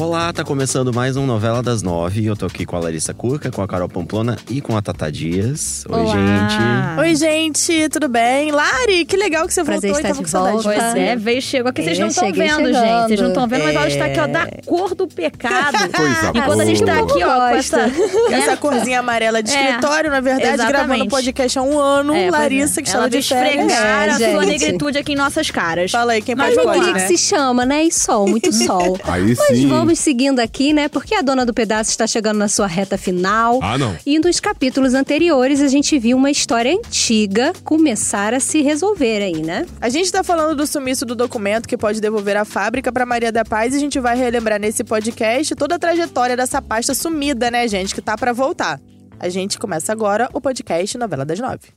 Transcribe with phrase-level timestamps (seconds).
[0.00, 2.24] Olá, tá começando mais um Novela das Nove.
[2.24, 5.12] Eu tô aqui com a Larissa Curca, com a Carol Pamplona e com a Tata
[5.12, 5.84] Dias.
[5.86, 6.14] Oi, Olá.
[6.14, 7.00] gente.
[7.00, 8.50] Oi, gente, tudo bem?
[8.50, 10.62] Lari, que legal que você Prazer voltou e estar tava de com saudade.
[10.64, 10.80] volta.
[10.92, 11.82] Pois é, veio, chegou aqui.
[11.82, 12.72] Vocês É, não estão cheguei vendo, chegando.
[12.86, 13.08] gente.
[13.08, 14.28] Vocês não estão vendo, mas ela está aqui, ó, É.
[14.28, 15.76] da cor do pecado.
[15.94, 17.12] Coisa Enquanto a gente tá boa.
[17.12, 17.80] aqui, ó, com essa.
[18.32, 20.86] Essa corzinha amarela de É, escritório, na verdade, exatamente.
[20.86, 22.14] gravando podcast há um ano.
[22.14, 22.82] É, pois Larissa, é.
[22.82, 23.66] que Ela estava de férias.
[23.66, 24.46] esfregar É, a sua gente.
[24.46, 25.90] negritude aqui em nossas caras.
[25.90, 26.72] Fala aí, quem Mas pode falar.
[26.76, 27.06] Alegria né?
[27.06, 27.84] que se chama, né?
[27.84, 28.98] E sol, muito sol.
[29.04, 29.68] Aí Mas sim.
[29.68, 30.88] vamos seguindo aqui, né?
[30.88, 33.58] Porque a dona do pedaço está chegando na sua reta final.
[33.62, 33.96] Ah, não.
[34.04, 39.42] E nos capítulos anteriores a gente viu uma história antiga começar a se resolver aí,
[39.42, 39.66] né?
[39.80, 43.32] A gente tá falando do sumiço do documento que pode devolver a fábrica pra Maria
[43.32, 47.50] da Paz e a gente vai relembrar nesse podcast toda a trajetória dessa pasta sumida,
[47.50, 48.80] né, gente, que tá pra voltar.
[49.18, 51.68] A gente começa agora o podcast Novela das Nove.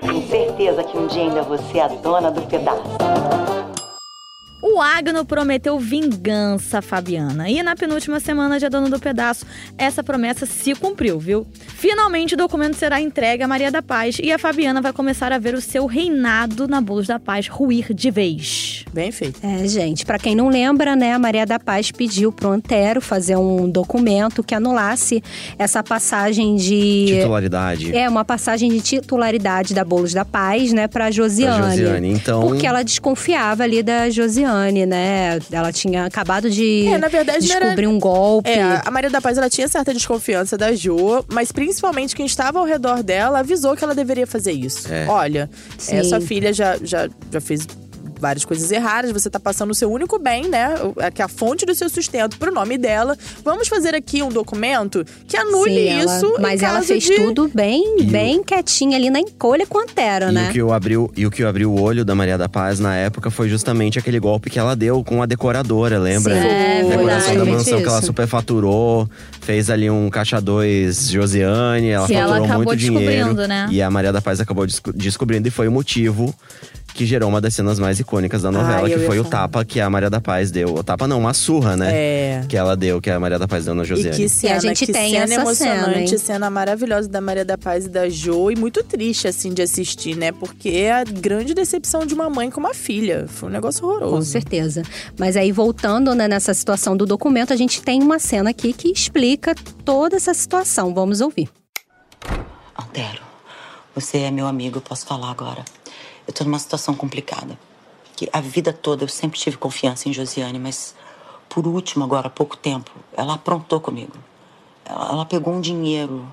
[0.00, 3.07] Tenho certeza que um dia ainda você é a dona do pedaço.
[4.78, 7.50] O Agno prometeu vingança a Fabiana.
[7.50, 9.44] E na penúltima semana de A Dona do Pedaço,
[9.76, 11.44] essa promessa se cumpriu, viu?
[11.66, 15.38] Finalmente o documento será entregue a Maria da Paz e a Fabiana vai começar a
[15.38, 18.84] ver o seu reinado na Bolos da Paz ruir de vez.
[18.92, 19.44] Bem feito.
[19.44, 23.36] É, gente, pra quem não lembra, né, a Maria da Paz pediu pro Antero fazer
[23.36, 25.20] um documento que anulasse
[25.58, 27.96] essa passagem de Titularidade.
[27.96, 31.62] É, uma passagem de titularidade da Bolos da Paz, né, pra Josiane.
[31.62, 32.12] Pra Josiane.
[32.12, 35.38] Então, Porque ela desconfiava ali da Josiane, né?
[35.50, 38.48] Ela tinha acabado de É, na verdade, não era- descobrir um golpe.
[38.50, 42.58] É, a Maria da Paz ela tinha certa desconfiança da Jo, mas principalmente quem estava
[42.58, 44.92] ao redor dela avisou que ela deveria fazer isso.
[44.92, 45.06] É.
[45.08, 45.96] Olha, Sim.
[45.96, 47.66] é, sua filha já, já, já fez
[48.20, 50.74] várias coisas erradas, você tá passando o seu único bem, né?
[50.82, 53.16] o- é Que é a fonte do seu sustento pro nome dela.
[53.44, 56.26] Vamos fazer aqui um documento que anule Sim, ela- isso.
[56.38, 57.14] em mas ela fez de...
[57.16, 60.48] tudo bem, bem quietinha ali na encolha com o Antero, E né?
[60.48, 62.94] o, que o abriu, e o que abriu o olho da Maria da Paz na
[62.96, 66.34] época foi justamente aquele golpe que ela deu com a decoradora, lembra?
[66.34, 67.38] Sim, é, Decoração verdade.
[67.38, 68.06] da mansão que ela Isso.
[68.06, 69.08] superfaturou,
[69.40, 73.06] fez ali um caixa 2 Josiane, ela Que ela faturou acabou muito dinheiro.
[73.06, 73.68] descobrindo, né?
[73.70, 76.34] E a Maria da Paz acabou desco- descobrindo e foi o motivo
[76.98, 79.80] que gerou uma das cenas mais icônicas da novela, Ai, que foi o tapa que
[79.80, 80.74] a Maria da Paz deu.
[80.74, 81.92] O tapa não, uma surra, né?
[81.92, 82.44] É.
[82.48, 84.16] Que ela deu, que a Maria da Paz deu na E Josiane.
[84.16, 87.86] que cena, gente que tem cena essa emocionante, cena, cena, maravilhosa da Maria da Paz
[87.86, 88.50] e da Jo.
[88.50, 90.32] E muito triste, assim, de assistir, né?
[90.32, 93.26] Porque é a grande decepção de uma mãe com uma filha.
[93.28, 94.16] Foi um negócio horroroso.
[94.16, 94.82] Com certeza.
[95.16, 98.88] Mas aí, voltando né, nessa situação do documento, a gente tem uma cena aqui que
[98.88, 99.54] explica
[99.84, 100.92] toda essa situação.
[100.92, 101.48] Vamos ouvir.
[102.76, 103.20] Antero,
[103.94, 105.64] você é meu amigo, eu posso falar agora.
[106.28, 107.58] Eu tô numa situação complicada.
[108.14, 110.94] Que a vida toda eu sempre tive confiança em Josiane, mas
[111.48, 114.12] por último, agora há pouco tempo, ela aprontou comigo.
[114.84, 116.30] Ela, ela pegou um dinheiro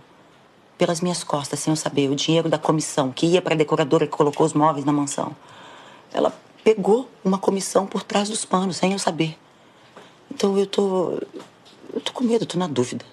[0.77, 4.11] pelas minhas costas, sem eu saber, o dinheiro da comissão que ia pra decoradora que
[4.11, 5.33] colocou os móveis na mansão.
[6.13, 6.33] Ela
[6.63, 9.37] pegou uma comissão por trás dos panos, sem eu saber.
[10.29, 11.21] Então eu tô.
[11.93, 13.05] Eu tô com medo, tô na dúvida.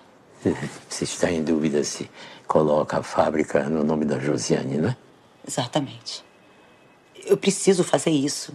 [0.89, 2.11] Você está em dúvida se
[2.49, 4.97] coloca a fábrica no nome da Josiane, não é?
[5.47, 6.25] Exatamente.
[7.25, 8.53] Eu preciso fazer isso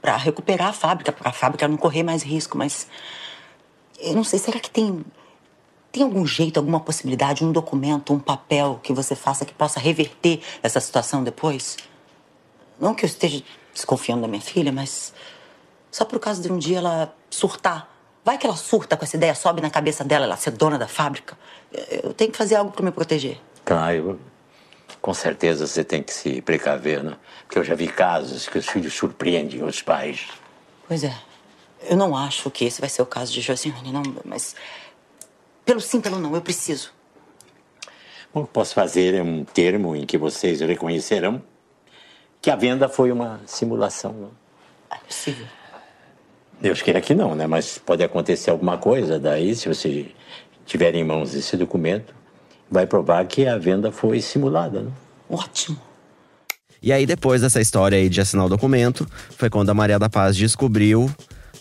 [0.00, 2.86] para recuperar a fábrica, para a fábrica não correr mais risco, mas
[3.98, 5.04] eu não sei, será que tem
[5.90, 10.40] tem algum jeito, alguma possibilidade, um documento, um papel que você faça que possa reverter
[10.60, 11.76] essa situação depois?
[12.80, 15.14] Não que eu esteja desconfiando da minha filha, mas
[15.92, 17.88] só por causa de um dia ela surtar.
[18.24, 20.88] Vai que ela surta com essa ideia, sobe na cabeça dela, ela ser dona da
[20.88, 21.38] fábrica.
[22.02, 23.40] Eu tenho que fazer algo para me proteger.
[23.64, 24.18] Claro,
[25.04, 27.14] com certeza você tem que se precaver, né?
[27.42, 30.28] Porque eu já vi casos que os filhos surpreendem os pais.
[30.88, 31.14] Pois é.
[31.82, 34.56] Eu não acho que esse vai ser o caso de Josiane, não, mas.
[35.62, 36.90] Pelo sim, pelo não, eu preciso.
[38.32, 41.42] Bom, o que posso fazer é um termo em que vocês reconhecerão
[42.40, 44.14] que a venda foi uma simulação.
[44.14, 44.30] Não?
[44.90, 45.46] É possível.
[46.58, 47.46] Deus queira que não, né?
[47.46, 50.06] Mas pode acontecer alguma coisa, daí, se você
[50.64, 52.23] tiver em mãos esse documento,
[52.74, 54.90] vai provar que a venda foi simulada, né?
[55.30, 55.78] Ótimo.
[56.82, 59.06] E aí, depois dessa história aí de assinar o documento,
[59.38, 61.08] foi quando a Maria da Paz descobriu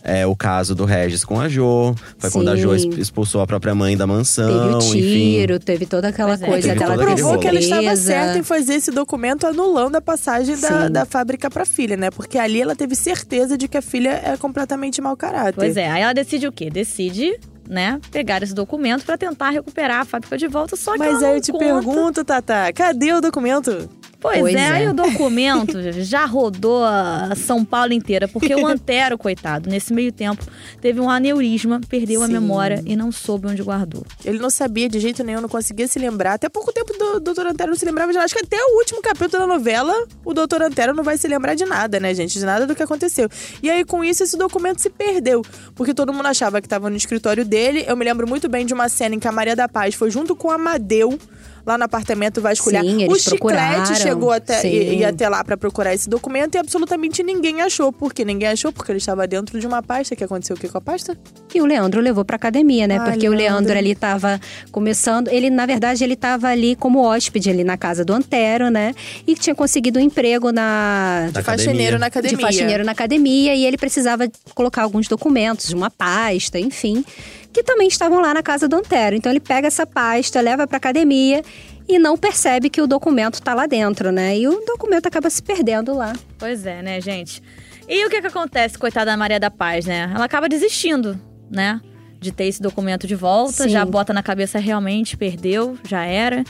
[0.04, 1.96] é, o caso do Regis com a Jo.
[2.18, 2.90] Foi quando a Jo Sim.
[2.90, 5.00] exp- expulsou a própria mãe da mansão, Teve o enfim.
[5.38, 6.48] tiro, teve toda aquela Pois é.
[6.48, 10.88] coisa aquele provou que ela estava certa em fazer esse documento anulando a passagem da,
[10.88, 10.92] Sim.
[10.92, 12.10] da fábrica pra filha, né?
[12.12, 15.54] Porque ali ela teve certeza de que a filha é completamente mau caráter.
[15.56, 16.70] Pois é, aí ela decide o quê?
[16.70, 21.24] Decide, né, pegar esse documento pra tentar recuperar a fábrica de volta, só que Mas
[21.24, 21.64] aí eu te conta.
[21.66, 23.90] pergunto, Tata, cadê o documento?
[24.24, 24.68] Pois, Pois é, é.
[24.70, 30.14] aí o documento já rodou a São Paulo inteira, porque o Antero, coitado, nesse meio
[30.14, 30.42] tempo,
[30.80, 32.32] teve um aneurisma, perdeu a Sim.
[32.32, 34.06] memória e não soube onde guardou.
[34.24, 36.36] Ele não sabia de jeito nenhum, não conseguia se lembrar.
[36.36, 38.24] Até pouco tempo do Doutor Antero não se lembrava de nada.
[38.24, 39.94] Acho que até o último capítulo da novela,
[40.24, 42.40] o Doutor Antero não vai se lembrar de nada, né, gente?
[42.40, 43.28] De nada do que aconteceu.
[43.62, 45.42] E aí, com isso, esse documento se perdeu.
[45.76, 47.84] Porque todo mundo achava que estava no escritório dele.
[47.86, 50.10] Eu me lembro muito bem de uma cena em que a Maria da Paz foi
[50.10, 51.20] junto com o Amadeu.
[51.66, 52.84] Lá no apartamento vasculhar.
[52.84, 57.24] Sim, o Chiclete chegou até e- ia até lá pra procurar esse documento e absolutamente
[57.24, 57.92] ninguém achou.
[57.94, 58.72] Por que ninguém achou?
[58.74, 60.14] Porque ele estava dentro de uma pasta.
[60.16, 61.18] Que aconteceu o que com a pasta?
[61.48, 62.98] que o Leandro levou pra academia, né?
[62.98, 63.54] Ah, Porque o Leandro.
[63.54, 68.04] Leandro ali tava começando, ele na verdade ele tava ali como hóspede ali na casa
[68.04, 68.94] do Antero, né?
[69.28, 72.00] E tinha conseguido um emprego na De faxineiro academia.
[72.00, 72.38] na academia.
[72.38, 77.06] de faxineiro na academia e ele precisava colocar alguns documentos, uma pasta, enfim,
[77.54, 79.16] que também estavam lá na casa do Antero.
[79.16, 81.44] Então ele pega essa pasta, leva pra academia
[81.88, 84.38] e não percebe que o documento tá lá dentro, né?
[84.38, 86.14] E o documento acaba se perdendo lá.
[86.38, 87.42] Pois é, né, gente?
[87.88, 90.12] E o que que acontece, coitada da Maria da Paz, né?
[90.14, 91.20] Ela acaba desistindo,
[91.50, 91.80] né?
[92.20, 93.70] De ter esse documento de volta, Sim.
[93.70, 96.44] já bota na cabeça realmente, perdeu, já era.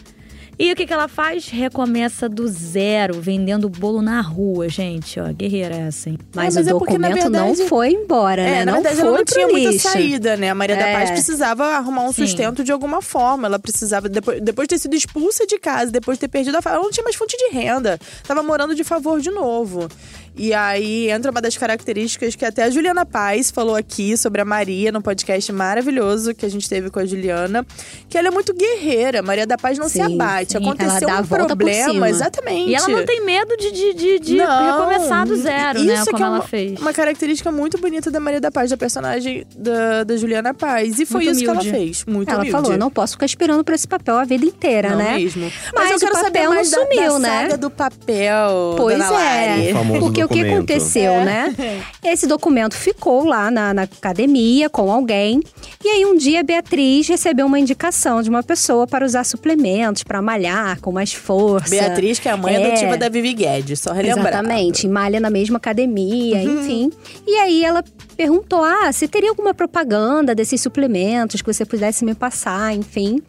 [0.58, 1.48] E o que que ela faz?
[1.50, 5.20] Recomeça do zero, vendendo bolo na rua, gente.
[5.20, 6.18] Ó, guerreira essa, hein?
[6.36, 8.60] Mas, mas o é porque, documento não verdade- foi embora, né?
[8.60, 9.90] É, na não verdade, foi ela não tinha muita lixo.
[9.90, 10.50] saída, né?
[10.52, 10.94] A Maria da É.
[10.94, 12.28] Paz precisava arrumar um Sim.
[12.28, 13.48] sustento de alguma forma.
[13.48, 16.62] Ela precisava, depois, depois de ter sido expulsa de casa, depois de ter perdido a
[16.62, 18.00] família, ela não tinha mais fonte de renda.
[18.28, 19.88] Tava morando de favor de novo.
[20.36, 24.46] E aí entra uma das características que até a Juliana Paz falou aqui sobre a
[24.46, 27.66] Maria no podcast maravilhoso que a gente teve com a Juliana,
[28.10, 29.22] que ela é muito guerreira.
[29.22, 30.54] Maria da Paz não se Sim, abate.
[30.54, 32.70] sim, Aconteceu ela dá a um problema, exatamente.
[32.72, 36.04] E ela não tem medo de, de, de, de Não, recomeçar do zero, isso né?
[36.06, 36.80] que Como é ela fez.
[36.80, 41.00] Uma característica muito bonita da Maria da Paz, da personagem da, da Juliana Paz.
[41.00, 41.78] E foi Muito isso que ela humilde.
[41.78, 42.06] fez.
[42.06, 42.52] Muito Ela humilde.
[42.52, 45.16] falou, eu não posso ficar esperando por esse papel a vida inteira, Não né?
[45.18, 45.52] mesmo.
[45.76, 47.42] Mas eu o quero saber papel não mais da- sumiu, da, né?
[47.44, 51.26] saga do papel, Pois é, porque o que aconteceu, É.
[51.26, 51.56] né?
[52.04, 55.42] Esse documento ficou lá na, na academia com alguém.
[55.84, 60.04] E aí um dia a Beatriz recebeu uma indicação de uma pessoa para usar suplementos,
[60.04, 61.70] para malhar com mais força.
[61.70, 62.66] Beatriz, que é a mãe É.
[62.68, 64.28] adotiva da Vivi Guedes, só relembrar.
[64.34, 66.60] Exatamente, malha na mesma academia, Uhum.
[66.62, 66.92] enfim.
[67.28, 67.84] E aí ela
[68.16, 73.22] perguntou: ah, se teria alguma propaganda desses suplementos que você pudesse me passar, enfim.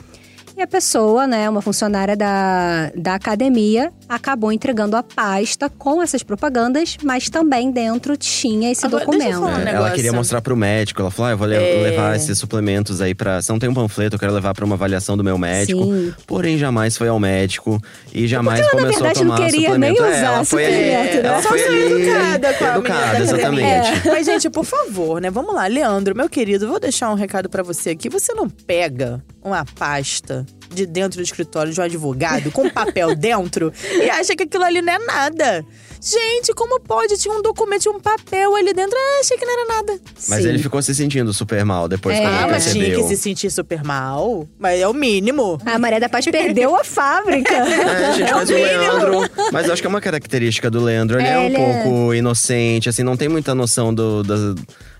[0.56, 6.22] E a pessoa, né, uma funcionária da, da academia, acabou entregando a pasta com essas
[6.22, 9.40] propagandas, mas também dentro tinha esse Agora, deixa eu documento.
[9.52, 11.00] falar um É, ela queria mostrar pro médico.
[11.00, 11.82] Ela falou: ah, eu vou É.
[11.82, 13.40] levar esses suplementos aí pra.
[13.42, 15.82] Se não tem um panfleto, eu quero levar pra uma avaliação do meu médico.
[15.84, 16.12] Sim.
[16.26, 17.80] Porém, jamais foi ao médico
[18.12, 20.04] e jamais ela, na começou verdade, a não tomar queria nem suplemento.
[20.04, 20.74] É, usar ela foi ali.
[20.74, 21.28] suplemento, né?
[21.28, 22.02] Ela Só foi ali.
[22.02, 24.08] educada com a Educada, exatamente.
[24.08, 25.30] Mas, gente, por favor, né?
[25.30, 25.66] Vamos lá.
[25.66, 28.08] Leandro, meu querido, vou deixar um recado pra você aqui.
[28.08, 33.72] Você não pega uma pasta de dentro do escritório de um advogado com papel dentro
[33.92, 35.64] e acha que aquilo ali não é nada.
[36.02, 37.16] Gente, como pode?
[37.16, 38.94] Tinha um documento, tinha um papel ali dentro.
[38.94, 39.98] Ah, achei que não era nada.
[40.28, 40.48] Mas Sim.
[40.50, 42.20] ele ficou se sentindo super mal depois É.
[42.20, 43.08] que ele mas tinha percebeu.
[43.08, 44.46] que se sentir super mal.
[44.58, 45.58] Mas é o mínimo.
[45.64, 47.54] A Maria da Paz perdeu a fábrica.
[47.64, 48.68] É, gente, É o mas o mínimo.
[48.68, 49.30] Leandro.
[49.50, 51.18] Mas eu acho que é uma característica do Leandro.
[51.18, 54.22] Ele é, É, um ele é- pouco inocente, assim, não tem muita noção do.
[54.22, 54.54] das-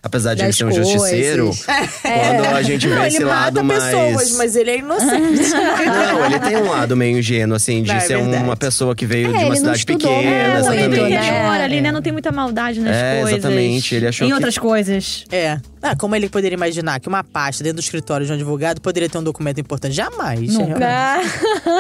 [0.05, 1.65] apesar de Das ele ser um justiceiro, coisas.
[2.03, 3.95] quando a gente vê Não, esse ele lado mata mais.
[3.95, 5.51] pessoas, mas ele é inocente.
[5.51, 8.45] Não, ele tem um lado meio ingênuo, assim, de Não, é ser verdade.
[8.45, 11.01] uma pessoa que veio É, de uma ele cidade estudou pequena, Também exatamente.
[11.15, 11.21] né?
[11.21, 11.91] rigor ali, né?
[11.93, 13.39] Não tem muita maldade nas É, coisas.
[13.39, 13.95] exatamente.
[13.95, 15.25] Ele achou em que- outras coisas.
[15.33, 15.59] É.
[15.83, 19.09] Ah, como ele poderia imaginar que uma pasta dentro do escritório de um advogado poderia
[19.09, 19.95] ter um documento importante?
[19.95, 20.55] Jamais.
[20.55, 20.79] Nunca.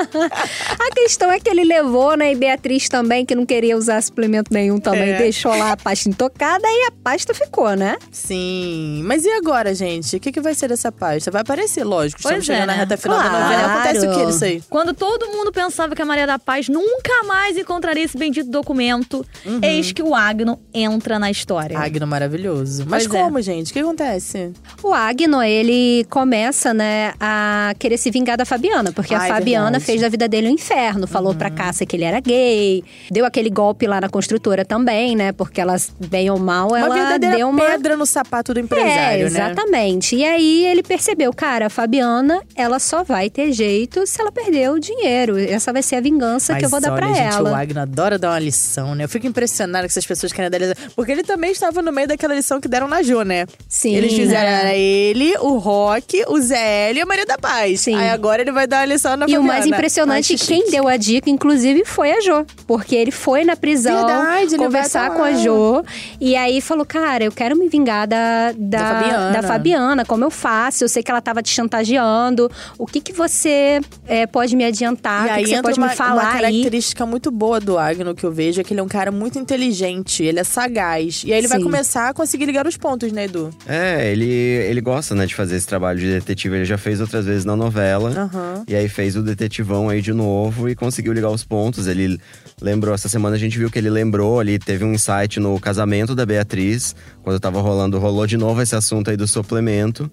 [0.79, 2.33] a questão é que ele levou, né?
[2.33, 5.19] E Beatriz também, que não queria usar suplemento nenhum também, É.
[5.19, 7.97] deixou lá a pasta intocada e a pasta ficou, né?
[8.15, 9.03] Sim.
[9.05, 10.17] Mas e agora, gente?
[10.17, 11.31] O que, que vai ser dessa pasta?
[11.33, 12.21] Vai aparecer, lógico.
[12.21, 12.79] Estamos Pois é, chegando na né?
[12.79, 13.45] reta final da Claro.
[13.45, 13.75] novela.
[13.75, 14.63] Acontece o que nisso aí?
[14.71, 19.27] Quando todo mundo pensava que a Maria da Paz nunca mais encontraria esse bendito documento,
[19.45, 19.59] Uhum.
[19.63, 21.77] eis que o Agno entra na história.
[21.79, 22.85] Agno maravilhoso.
[22.89, 23.23] Mas Pois é.
[23.25, 23.71] como, gente?
[23.71, 24.53] O que acontece?
[24.83, 29.29] O Agno, ele começa, né, a querer se vingar da Fabiana, porque Ah, a é
[29.29, 29.85] Fabiana verdade.
[29.85, 31.07] fez da vida dele um inferno.
[31.09, 35.33] Falou pra Cássia que ele era gay, deu aquele golpe lá na construtora também, né?
[35.33, 37.65] Porque ela, bem ou mal, uma ela deu uma.
[37.65, 39.41] pedra no sapato do É, empresário, né?
[39.51, 40.17] exatamente.
[40.17, 44.71] E aí ele percebeu, cara, a Fabiana, ela só vai ter jeito se ela perder
[44.71, 45.39] o dinheiro.
[45.39, 47.51] Essa vai ser a vingança Mas que eu vou dar olha, pra gente, ela.
[47.51, 49.05] o Agno adora dar uma lição, né?
[49.05, 50.75] Eu fico impressionada com essas pessoas querem dar lição.
[50.95, 53.47] Porque ele também estava no meio daquela lição que deram na Jo, né?
[53.69, 53.95] Sim.
[53.95, 57.81] Eles fizeram era ele, o Rock, o Zé L e a Maria da Paz.
[57.81, 57.95] Sim.
[57.97, 60.71] Aí agora ele vai dar uma lição na E o mais impressionante, Ai, que quem
[60.71, 62.47] deu a dica, inclusive, foi a Jo.
[62.67, 65.33] Porque ele foi na prisão Verdade, conversar com a.
[65.33, 65.83] Jo.
[66.21, 69.33] E aí falou, cara, eu quero me vingar da, da, Da Fabiana.
[69.33, 70.05] da Fabiana.
[70.05, 70.85] Como eu faço?
[70.85, 72.51] Eu sei que ela tava te chantageando.
[72.79, 75.23] O que, que você é, pode me adiantar?
[75.23, 76.41] E o que, aí que você pode uma, me falar uma aí?
[76.41, 79.39] característica muito boa do Agno que eu vejo é que ele é um cara muito
[79.39, 81.23] inteligente, ele é sagaz.
[81.25, 81.65] E aí ele vai Sim.
[81.65, 83.51] começar a conseguir ligar os pontos, né, Edu?
[83.67, 86.57] É, ele, ele gosta, né, de fazer esse trabalho de detetive.
[86.57, 88.11] Ele já fez outras vezes na novela.
[88.11, 88.65] Aham.
[88.67, 91.87] E aí fez o detetivão aí de novo e conseguiu ligar os pontos.
[91.87, 92.19] Ele
[92.61, 96.15] lembrou, essa semana a gente viu que ele lembrou ali, teve um insight no casamento
[96.15, 100.11] da Beatriz, quando tava rolando, rolou de novo esse assunto aí do suplemento.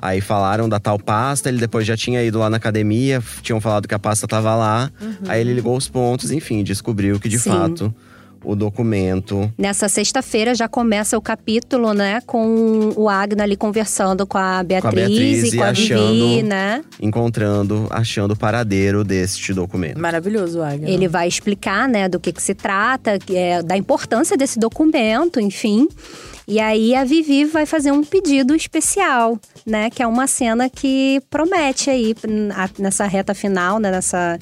[0.00, 3.88] Aí falaram da tal pasta, ele depois já tinha ido lá na academia, tinham falado
[3.88, 4.90] que a pasta tava lá.
[5.26, 7.50] Aí ele ligou os pontos, enfim, descobriu que de Sim.
[7.50, 7.94] fato
[8.44, 12.20] o documento Nessa sexta-feira já começa o capítulo, né?
[12.26, 16.42] Com o Agno ali conversando com a Beatriz, Beatriz e e com a Vivi, achando-
[16.48, 16.84] né?
[17.00, 19.98] encontrando, achando o paradeiro deste documento.
[20.00, 20.88] Maravilhoso o Agno.
[20.88, 25.40] Ele vai explicar, né, do que, que se trata, que é, da importância desse documento,
[25.40, 25.88] enfim.
[26.46, 29.88] E aí a Vivi vai fazer um pedido especial, né?
[29.88, 32.14] Que é uma cena que promete aí
[32.78, 34.38] nessa reta final, né, nessa,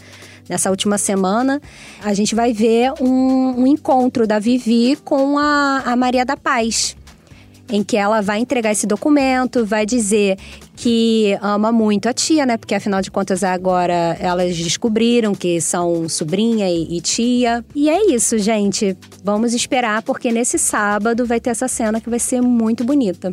[0.53, 1.61] nessa última semana.
[2.05, 6.95] A gente vai ver um, um encontro da Vivi com a, a Maria da Paz
[7.73, 10.37] em que ela vai entregar esse documento, vai dizer
[10.77, 12.59] que ama muito a tia, né?
[12.59, 17.65] Porque afinal de contas agora elas descobriram que são sobrinha e, e tia.
[17.75, 18.95] E é isso, gente.
[19.25, 23.33] Vamos esperar porque nesse sábado vai ter essa cena que vai ser muito bonita.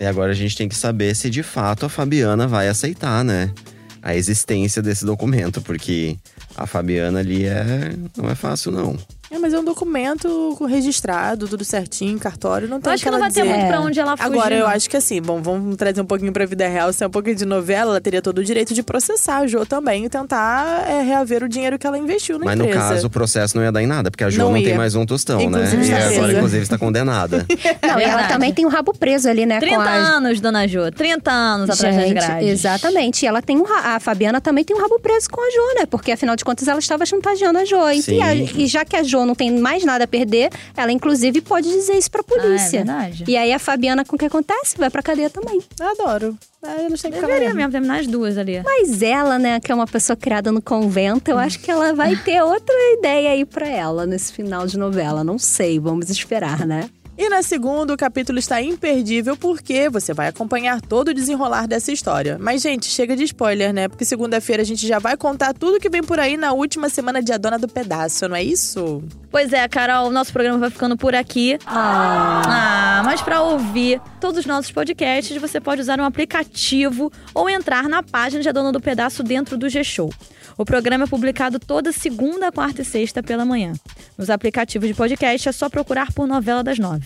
[0.00, 3.52] E agora a gente tem que saber se de fato a Fabiana vai aceitar, né?
[4.00, 6.16] A existência desse documento, porque
[6.56, 7.92] a Fabiana ali é.
[8.16, 8.96] não é fácil, não.
[9.36, 13.18] É, mas é um documento registrado, tudo certinho, cartório, não tem Eu acho que não
[13.18, 13.52] vai ter dizer.
[13.52, 13.68] muito É.
[13.68, 14.32] pra onde ela fugir.
[14.32, 17.06] Agora, eu acho que assim, bom, vamos trazer um pouquinho pra vida real, se é
[17.06, 20.08] um pouquinho de novela, ela teria todo o direito de processar a Jo também e
[20.08, 22.88] tentar é, reaver o dinheiro que ela investiu na Mas no empresa.
[22.88, 24.94] caso, o processo não ia dar em nada, porque a Jo Não não, tem mais
[24.94, 25.82] um tostão, Inclusive né?
[25.82, 27.46] E está agora, inclusive, está condenada.
[27.86, 29.58] Não, e ela também tem o rabo preso ali, né?
[29.60, 29.90] 30 com a...
[29.92, 30.90] anos, dona Jo.
[30.90, 32.48] 30 anos atrás das Gente, grades.
[32.48, 33.22] exatamente.
[33.22, 35.80] E ela tem um, ra- a Fabiana também tem um rabo preso com a Jo,
[35.80, 35.86] né?
[35.86, 37.88] Porque afinal de contas ela estava chantageando a Jo.
[37.90, 38.22] E, Sim.
[38.22, 41.68] a- e já que a Jo não tem mais nada a perder, ela inclusive pode
[41.68, 42.80] dizer isso pra polícia.
[42.80, 43.24] Ah, é verdade.
[43.28, 44.76] E aí a Fabiana, com o que acontece?
[44.78, 45.60] Vai pra cadeia também.
[45.80, 46.36] Adoro.
[46.64, 47.58] É, eles têm que ficar Deveria mesmo.
[47.58, 48.60] mesmo terminar as duas ali.
[48.64, 52.16] Mas ela, né, que é uma pessoa criada no convento, eu acho que ela vai
[52.24, 55.22] ter outra ideia aí pra ela nesse final de novela.
[55.22, 56.88] Não sei, vamos esperar, né?
[57.18, 61.90] E na segunda, o capítulo está imperdível porque você vai acompanhar todo o desenrolar dessa
[61.90, 62.36] história.
[62.38, 63.88] Mas, gente, chega de spoiler, né?
[63.88, 67.22] Porque segunda-feira a gente já vai contar tudo que vem por aí na última semana
[67.22, 69.02] de A Dona do Pedaço, não é isso?
[69.30, 71.58] Pois é, Carol, o nosso programa vai ficando por aqui.
[71.66, 77.88] Ah, mas para ouvir todos os nossos podcasts, você pode usar um aplicativo ou entrar
[77.88, 80.10] na página de A Dona do Pedaço dentro do G-Show.
[80.58, 83.74] O programa é publicado toda segunda, quarta e sexta pela manhã.
[84.16, 87.05] Nos aplicativos de podcast é só procurar por Novela das Nove.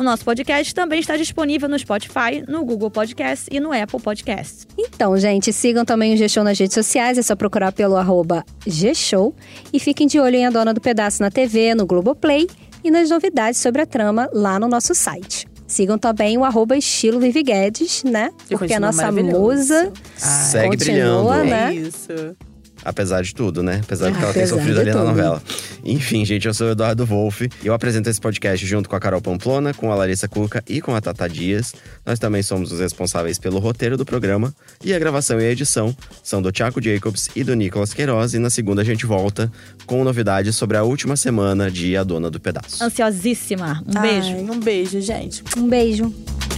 [0.00, 4.66] O nosso podcast também está disponível no Spotify, no Google Podcast e no Apple Podcast.
[4.78, 9.34] Então, gente, sigam também o G-Show nas redes sociais, é só procurar pelo arroba G-Show.
[9.70, 12.48] E fiquem de olho em A Dona do Pedaço na TV, no Globoplay
[12.82, 15.46] e nas novidades sobre a trama lá no nosso site.
[15.66, 18.30] Sigam também o arroba estilo Vivi Guedes, né?
[18.48, 21.44] Que Porque a nossa musa Segue continua, brilhando.
[21.44, 21.74] né?
[21.74, 22.36] É isso.
[22.84, 23.80] Apesar de tudo, né?
[23.82, 25.08] Apesar de que ela tem Apesar sofrido de ali na tudo.
[25.08, 25.42] novela.
[25.84, 29.00] Enfim, gente, eu sou o Eduardo Wolff e eu apresento esse podcast junto com a
[29.00, 31.74] Carol Pamplona, com a Larissa Cuca e com a Tata Dias.
[32.04, 35.94] Nós também somos os responsáveis pelo roteiro do programa e a gravação e a edição
[36.22, 38.34] são do Thiago Jacobs e do Nicolas Queiroz.
[38.34, 39.50] E na segunda a gente volta
[39.86, 42.82] com novidades sobre a última semana de A Dona do Pedaço.
[42.82, 43.82] Ansiosíssima.
[43.86, 44.28] Um beijo.
[44.36, 45.42] Ai, um beijo, gente.
[45.56, 46.49] Um beijo.